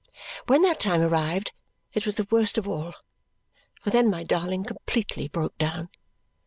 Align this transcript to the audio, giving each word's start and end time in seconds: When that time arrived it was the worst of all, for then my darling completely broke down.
When 0.47 0.63
that 0.63 0.79
time 0.79 0.99
arrived 1.01 1.51
it 1.93 2.07
was 2.07 2.15
the 2.15 2.25
worst 2.31 2.57
of 2.57 2.67
all, 2.67 2.95
for 3.83 3.91
then 3.91 4.09
my 4.09 4.23
darling 4.23 4.63
completely 4.63 5.27
broke 5.27 5.55
down. 5.59 5.89